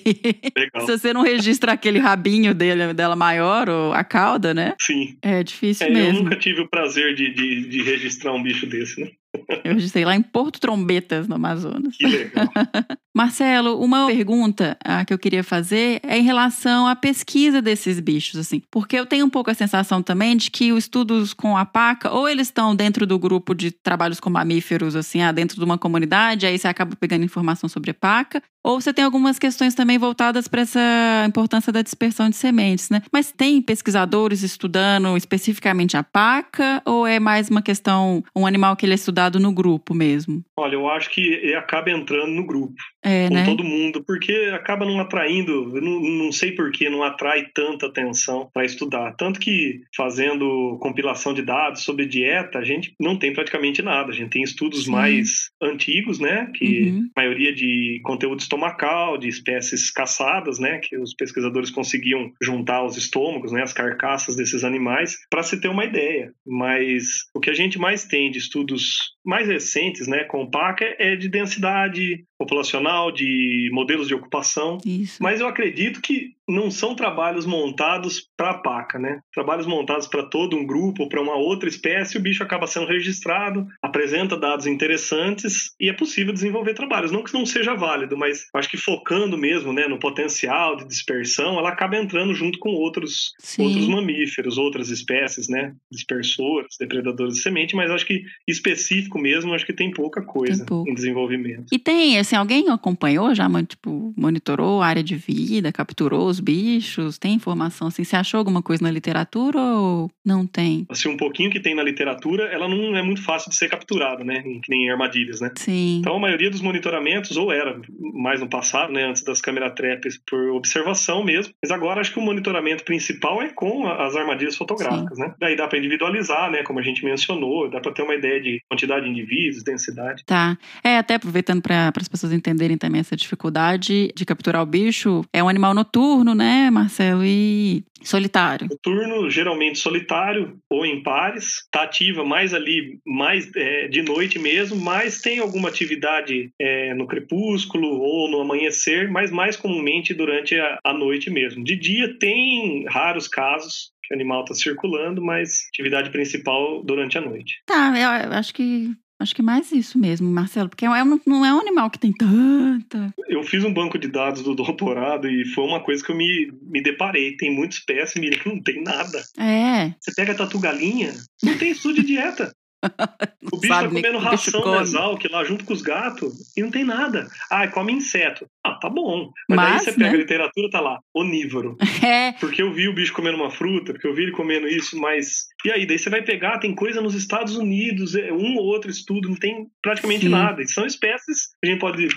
[0.55, 0.85] Legal.
[0.85, 4.73] Se você não registra aquele rabinho dele, dela maior, ou a cauda, né?
[4.79, 5.17] Sim.
[5.21, 6.23] É difícil É, eu mesmo.
[6.23, 9.11] nunca tive o prazer de, de, de registrar um bicho desse, né?
[9.63, 11.95] Eu registrei lá em Porto Trombetas, no Amazonas.
[11.95, 12.49] Que legal.
[13.15, 18.39] Marcelo, uma pergunta ah, que eu queria fazer é em relação à pesquisa desses bichos,
[18.39, 18.61] assim.
[18.71, 22.11] Porque eu tenho um pouco a sensação também de que os estudos com a paca,
[22.11, 25.77] ou eles estão dentro do grupo de trabalhos com mamíferos, assim, ah, dentro de uma
[25.77, 29.97] comunidade, aí você acaba pegando informação sobre a paca, ou você tem algumas questões também
[29.97, 33.01] voltadas para essa importância da dispersão de sementes, né?
[33.11, 38.85] Mas tem pesquisadores estudando especificamente a paca, ou é mais uma questão, um animal que
[38.85, 40.43] ele é estudado no grupo mesmo?
[40.55, 42.75] Olha, eu acho que ele acaba entrando no grupo.
[43.03, 43.45] É, com né?
[43.45, 47.87] todo mundo, porque acaba não atraindo, eu não, não sei por que não atrai tanta
[47.87, 49.15] atenção para estudar.
[49.17, 54.11] Tanto que fazendo compilação de dados sobre dieta, a gente não tem praticamente nada.
[54.11, 54.91] A gente tem estudos Sim.
[54.91, 56.51] mais antigos, né?
[56.55, 57.09] Que Uhum.
[57.15, 60.79] a maioria de conteúdo estomacal, de espécies caçadas, né?
[60.79, 63.61] Que os pesquisadores conseguiam juntar os estômagos, né?
[63.61, 66.33] As carcaças desses animais, para se ter uma ideia.
[66.45, 70.25] Mas o que a gente mais tem de estudos mais recentes, né?
[70.25, 74.79] Com PAC é de densidade populacional, de modelos de ocupação.
[74.83, 75.21] Isso.
[75.21, 79.21] Mas eu acredito que não são trabalhos montados para a paca, né?
[79.33, 83.65] Trabalhos montados para todo um grupo, para uma outra espécie, o bicho acaba sendo registrado,
[83.81, 87.11] apresenta dados interessantes e é possível desenvolver trabalhos.
[87.11, 91.57] Não que não seja válido, mas acho que focando mesmo, né, no potencial de dispersão,
[91.57, 93.63] ela acaba entrando junto com outros Sim.
[93.65, 99.65] outros mamíferos, outras espécies, né, dispersores, depredadores de semente, mas acho que específico mesmo, acho
[99.65, 100.89] que tem pouca coisa Tem pouco.
[100.89, 101.65] em desenvolvimento.
[101.71, 107.17] E tem, assim, alguém acompanhou já, tipo, monitorou a área de vida, capturou os bichos?
[107.17, 108.03] Tem informação assim?
[108.03, 110.85] Você achou alguma coisa na literatura ou não tem?
[110.89, 114.23] assim, um pouquinho que tem na literatura, ela não é muito fácil de ser capturada,
[114.23, 114.41] né?
[114.41, 115.51] Que nem em armadilhas, né?
[115.55, 115.99] Sim.
[115.99, 117.79] Então, a maioria dos monitoramentos, ou era
[118.13, 122.19] mais no passado, né, antes das câmeras traps, por observação mesmo, mas agora acho que
[122.19, 125.33] o monitoramento principal é com as armadilhas fotográficas, né?
[125.39, 128.61] Daí dá para individualizar, né, como a gente mencionou, dá para ter uma ideia de
[128.69, 130.23] quantidade de indivíduos, densidade.
[130.25, 130.57] Tá.
[130.83, 135.43] É, até aproveitando para as pessoas entenderem também essa dificuldade de capturar o bicho, é
[135.43, 137.23] um animal noturno, né, Marcelo?
[137.23, 138.67] E solitário.
[138.71, 144.39] O turno, geralmente solitário ou em pares, tá ativa mais ali, mais é, de noite
[144.39, 150.59] mesmo, mas tem alguma atividade é, no crepúsculo ou no amanhecer, mas mais comumente durante
[150.59, 151.63] a, a noite mesmo.
[151.63, 157.21] De dia tem raros casos que o animal está circulando, mas atividade principal durante a
[157.21, 157.61] noite.
[157.65, 158.91] Tá, eu acho que.
[159.21, 162.11] Acho que mais isso mesmo, Marcelo, porque é um- não é um animal que tem
[162.11, 163.13] tanta.
[163.29, 166.51] Eu fiz um banco de dados do doutorado e foi uma coisa que eu me,
[166.63, 167.35] me deparei.
[167.37, 169.21] Tem muita espécie, Miriam, não tem nada.
[169.37, 169.93] É.
[169.99, 172.51] Você pega tatu galinha, não tem estudo de dieta.
[173.51, 174.75] O bicho tá nem comendo que ração come.
[174.77, 177.27] da Exalc lá junto com os gatos e não tem nada.
[177.49, 178.47] Ah, come inseto.
[178.63, 179.31] Ah, tá bom.
[179.49, 180.15] Mas, Mas, daí você pega né?
[180.15, 181.77] a literatura, tá lá, onívoro.
[182.01, 182.31] É.
[182.33, 185.45] Porque eu vi o bicho comendo uma fruta, porque eu vi ele comendo isso, mas.
[185.63, 188.89] E aí, daí você vai pegar, tem coisa nos Estados Unidos, é um ou outro
[188.89, 190.29] estudo, não tem praticamente Sim.
[190.29, 190.63] nada.
[190.63, 192.07] E são espécies que a gente pode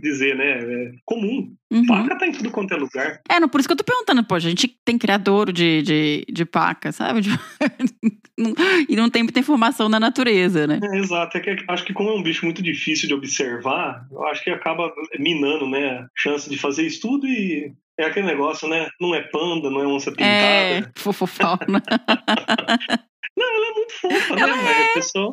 [0.00, 0.58] dizer, né?
[0.60, 1.52] É comum.
[1.72, 1.86] Uhum.
[1.86, 3.20] Paca tá em tudo quanto é lugar.
[3.28, 6.24] É, não, por isso que eu tô perguntando, pô, a gente tem criador de, de,
[6.30, 7.22] de paca, sabe?
[8.88, 10.11] e não tem muita informação na natureza,
[10.66, 10.80] né?
[10.82, 11.36] É, exato.
[11.36, 14.50] É que, acho que como é um bicho muito difícil de observar, eu acho que
[14.50, 18.88] acaba minando, né, a chance de fazer estudo e é aquele negócio, né?
[19.00, 20.26] Não é panda, não é onça pintada.
[20.26, 21.82] É, fofofauna.
[23.42, 24.42] Não, ela é muito fofa, né?
[24.42, 25.28] É, o pessoal,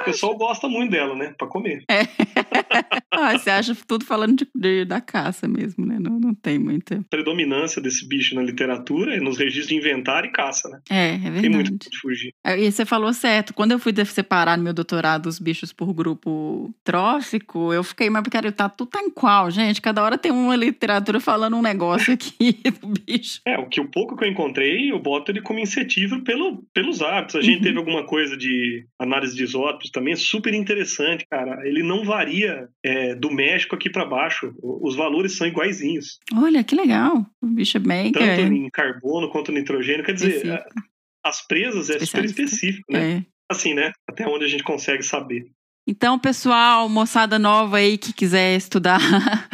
[0.00, 1.34] o pessoal gosta muito dela, né?
[1.36, 1.84] Pra comer.
[1.90, 2.02] É.
[3.12, 5.98] ah, você acha tudo falando de, de, da caça mesmo, né?
[6.00, 7.04] Não, não tem muita.
[7.10, 10.80] Predominância desse bicho na literatura é nos registros de inventário e caça, né?
[10.90, 11.40] É, é verdade.
[11.40, 12.32] Tem muito de fugir.
[12.44, 13.54] É, e você falou certo.
[13.54, 18.22] Quando eu fui separar no meu doutorado os bichos por grupo trófico, eu fiquei, mas
[18.24, 19.80] cara, tá tudo tá em qual, gente?
[19.80, 23.40] Cada hora tem uma literatura falando um negócio aqui do bicho.
[23.46, 27.02] É, o que o pouco que eu encontrei, eu boto ele como incentivo pelo, pelos
[27.02, 31.66] hábitos a gente teve alguma coisa de análise de isótopos também, super interessante, cara.
[31.66, 34.54] Ele não varia é, do México aqui para baixo.
[34.62, 36.18] Os valores são iguaizinhos.
[36.34, 37.26] Olha, que legal.
[37.42, 38.12] O bicho é bem.
[38.12, 40.04] Tanto em carbono quanto nitrogênio.
[40.04, 40.70] Quer dizer, específico.
[41.24, 43.18] as presas é super específico, né?
[43.18, 43.24] É.
[43.50, 43.92] Assim, né?
[44.06, 45.46] Até onde a gente consegue saber.
[45.90, 49.00] Então, pessoal, moçada nova aí que quiser estudar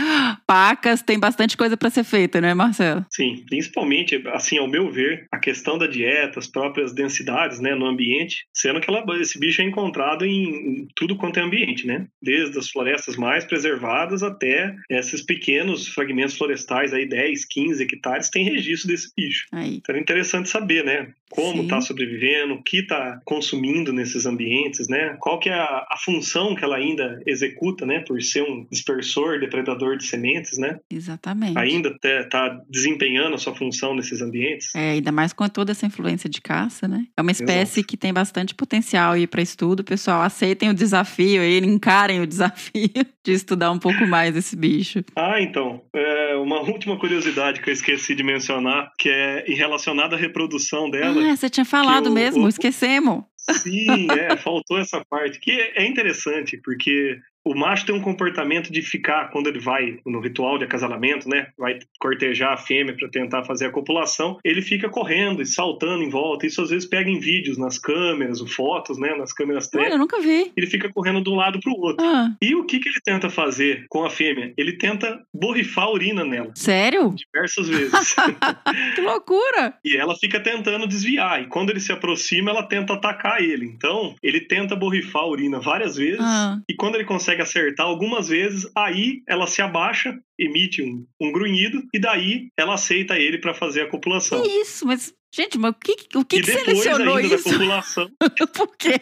[0.47, 3.05] pacas, tem bastante coisa para ser feita, né, Marcelo?
[3.11, 7.87] Sim, principalmente, assim, ao meu ver, a questão da dieta, as próprias densidades, né, no
[7.87, 12.07] ambiente, sendo que ela, esse bicho é encontrado em, tudo quanto é ambiente, né?
[12.23, 18.45] Desde as florestas mais preservadas até esses pequenos fragmentos florestais aí, 10, 15 hectares, tem
[18.45, 19.47] registro desse bicho.
[19.53, 19.77] Aí.
[19.77, 21.13] Então é interessante saber, né?
[21.31, 25.17] Como está sobrevivendo, o que está consumindo nesses ambientes, né?
[25.19, 28.67] Qual que é a, a função função que ela ainda executa, né, por ser um
[28.71, 30.79] dispersor, depredador de sementes, né?
[30.91, 31.59] Exatamente.
[31.59, 34.75] Ainda está desempenhando a sua função nesses ambientes.
[34.75, 37.07] É, ainda mais com toda essa influência de caça, né?
[37.17, 37.87] É uma espécie Exato.
[37.89, 39.85] que tem bastante potencial aí para estudo.
[39.85, 42.91] Pessoal, aceitem o desafio aí, encarem o desafio
[43.25, 45.05] de estudar um pouco mais esse bicho.
[45.17, 45.83] Ah, então.
[45.95, 51.23] É uma última curiosidade que eu esqueci de mencionar, que é relacionada à reprodução dela.
[51.31, 53.25] Ah, você tinha falado mesmo, o, esquecemos.
[53.37, 55.39] Sim, é, faltou essa parte.
[55.39, 60.21] Que é interessante, porque o macho tem um comportamento de ficar, quando ele vai no
[60.21, 61.49] ritual de acasalamento, né?
[61.59, 66.09] Vai cortejar a fêmea para tentar fazer a copulação, ele fica correndo e saltando em
[66.09, 66.47] volta.
[66.47, 69.15] Isso às vezes pega em vídeos, nas câmeras, ou fotos, né?
[69.15, 69.85] Nas câmeras trap.
[69.85, 70.53] Olha, eu nunca vi.
[70.57, 72.05] Ele fica correndo de um lado pro outro.
[72.05, 72.35] Ah.
[72.41, 74.53] E o que, que ele tenta fazer com a fêmea?
[74.57, 76.53] Ele tenta borrifar a urina nela.
[76.55, 77.15] Sério?
[77.15, 78.15] Diversas vezes.
[78.95, 79.75] que loucura!
[79.85, 81.43] E ela fica tentando desviar.
[81.43, 83.67] E quando ele se aproxima, ela tenta atacar ele.
[83.67, 86.21] Então, ele tenta borrifar a urina várias vezes.
[86.21, 86.59] Ah.
[86.69, 91.33] E quando ele consegue consegue acertar algumas vezes, aí ela se abaixa, emite um, um
[91.33, 94.43] grunhido, e daí ela aceita ele para fazer a copulação.
[94.43, 95.13] Que isso, mas.
[95.35, 97.45] Gente, mas o que, o que, e que depois selecionou ainda isso?
[97.45, 98.11] da copulação.
[98.55, 99.01] Por quê?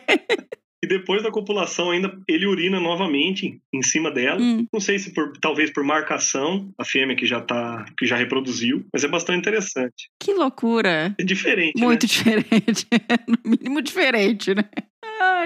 [0.82, 4.40] E depois da copulação ainda ele urina novamente em cima dela.
[4.40, 4.66] Hum.
[4.72, 8.84] Não sei se por talvez por marcação, a fêmea que já tá que já reproduziu,
[8.92, 10.10] mas é bastante interessante.
[10.18, 11.14] Que loucura.
[11.20, 12.08] É diferente, Muito né?
[12.08, 12.86] diferente.
[13.28, 14.64] no mínimo diferente, né?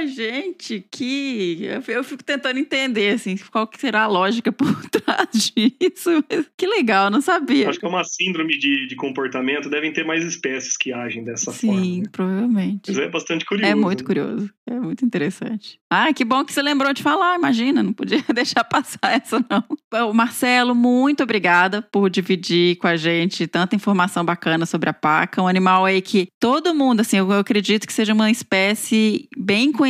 [0.04, 1.68] Gente, que.
[1.88, 6.22] Eu fico tentando entender, assim, qual que será a lógica por trás disso.
[6.56, 7.68] Que legal, não sabia.
[7.68, 11.52] Acho que é uma síndrome de, de comportamento, devem ter mais espécies que agem dessa
[11.52, 11.82] Sim, forma.
[11.82, 12.08] Sim, né?
[12.12, 12.82] provavelmente.
[12.88, 13.70] Mas é bastante curioso.
[13.70, 14.06] É muito né?
[14.06, 14.50] curioso.
[14.68, 15.78] É muito interessante.
[15.88, 19.64] Ah, que bom que você lembrou de falar, imagina, não podia deixar passar essa, não.
[20.08, 25.40] O Marcelo, muito obrigada por dividir com a gente tanta informação bacana sobre a paca.
[25.40, 29.85] Um animal aí que todo mundo, assim, eu acredito que seja uma espécie bem conhecida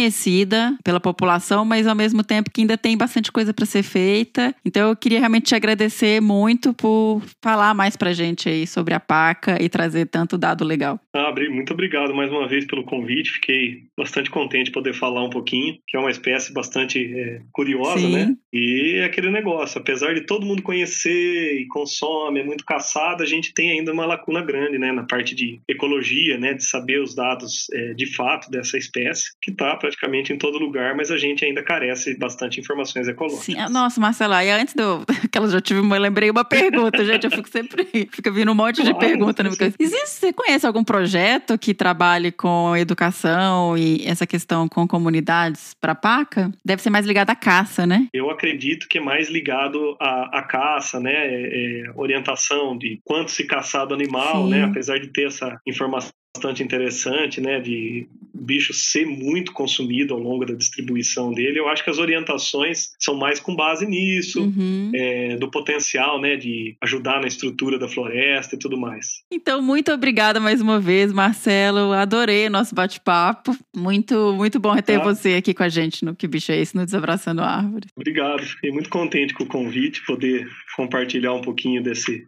[0.84, 4.54] pela população, mas ao mesmo tempo que ainda tem bastante coisa para ser feita.
[4.64, 9.00] Então eu queria realmente te agradecer muito por falar mais pra gente aí sobre a
[9.00, 11.00] paca e trazer tanto dado legal.
[11.14, 13.32] Ah, muito obrigado mais uma vez pelo convite.
[13.32, 18.00] Fiquei bastante contente de poder falar um pouquinho, que é uma espécie bastante é, curiosa,
[18.00, 18.12] Sim.
[18.12, 18.36] né?
[18.52, 23.26] E é aquele negócio, apesar de todo mundo conhecer e consome, é muito caçado, a
[23.26, 27.14] gente tem ainda uma lacuna grande, né, na parte de ecologia, né, de saber os
[27.14, 31.44] dados é, de fato dessa espécie, que está praticamente em todo lugar, mas a gente
[31.44, 33.44] ainda carece bastante informações ecológicas.
[33.44, 37.04] Sim, ah, nossa, Marcela, e antes do que ela já tive, eu lembrei uma pergunta,
[37.04, 39.58] gente, eu fico sempre, fica vindo um monte claro, de perguntas.
[39.58, 39.72] Né?
[39.78, 45.94] Existe, você conhece algum projeto que trabalhe com educação e essa questão com comunidades para
[45.94, 46.50] paca?
[46.64, 48.08] Deve ser mais ligado à caça, né?
[48.12, 51.14] Eu acredito que é mais ligado à, à caça, né?
[51.14, 54.56] É, é, orientação de quanto se caçar do animal, né?
[54.56, 54.62] Sim.
[54.62, 54.68] né?
[54.68, 60.44] Apesar de ter essa informação bastante interessante, né, de bicho ser muito consumido ao longo
[60.44, 61.58] da distribuição dele.
[61.58, 64.92] Eu acho que as orientações são mais com base nisso, uhum.
[64.94, 69.22] é, do potencial, né, de ajudar na estrutura da floresta e tudo mais.
[69.32, 71.92] Então, muito obrigada mais uma vez, Marcelo.
[71.92, 73.56] Adorei nosso bate-papo.
[73.74, 75.04] Muito, muito bom ter ah.
[75.04, 77.88] você aqui com a gente no Que Bicho é Esse, no Desabraçando Árvores.
[77.96, 78.42] Obrigado.
[78.42, 80.46] Fiquei muito contente com o convite, poder
[80.76, 82.26] compartilhar um pouquinho desse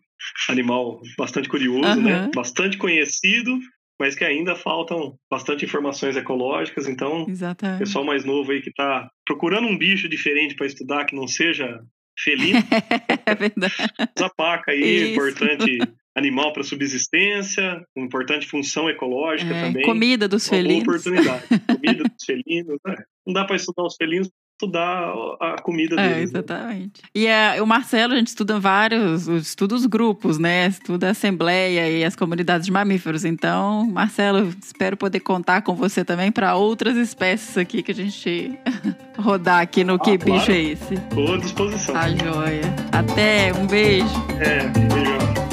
[0.49, 2.03] animal bastante curioso, uhum.
[2.03, 2.31] né?
[2.35, 3.59] Bastante conhecido,
[3.98, 6.87] mas que ainda faltam bastante informações ecológicas.
[6.87, 7.80] Então, Exatamente.
[7.80, 11.80] pessoal mais novo aí que está procurando um bicho diferente para estudar que não seja
[12.18, 12.58] felino,
[13.26, 13.74] é verdade.
[14.16, 15.12] usa paca aí, Isso.
[15.12, 15.78] importante
[16.16, 19.84] animal para subsistência, importante função ecológica é, também.
[19.84, 20.82] Comida dos felinos.
[20.82, 21.44] oportunidade.
[21.66, 22.78] Comida dos felinos.
[22.84, 22.96] Né?
[23.26, 24.28] Não dá para estudar os felinos
[24.59, 26.16] estudar a comida deles.
[26.16, 27.02] É, exatamente.
[27.02, 27.09] Né?
[27.14, 30.66] E é, o Marcelo, a gente estuda vários, estuda os grupos, né?
[30.66, 33.24] Estuda a Assembleia e as comunidades de mamíferos.
[33.24, 38.59] Então, Marcelo, espero poder contar com você também para outras espécies aqui que a gente
[39.16, 40.40] rodar aqui no ah, Que claro.
[40.40, 40.94] Bicho é Esse?
[40.94, 41.94] À disposição.
[41.94, 42.62] Tá joia.
[42.90, 44.06] Até, um beijo.
[44.40, 45.47] É, beijão.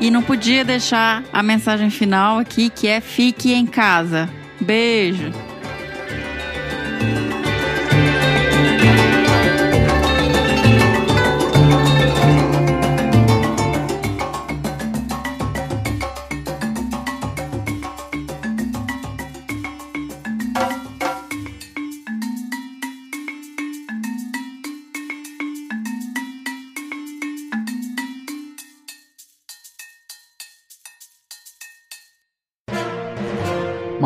[0.00, 4.30] E não podia deixar a mensagem final aqui, que é fique em casa.
[4.58, 5.30] Beijo!